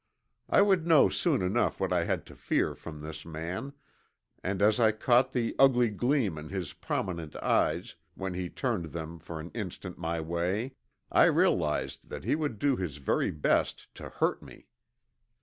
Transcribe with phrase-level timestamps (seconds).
[0.49, 3.71] I would know soon enough what I had to fear from this man,
[4.43, 9.19] and as I caught the ugly gleam in his prominent eyes when he turned them
[9.19, 10.73] for an instant my way
[11.11, 14.65] I realized that he would do his very best to hurt me.